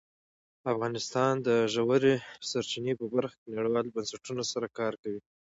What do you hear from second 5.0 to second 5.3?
کوي.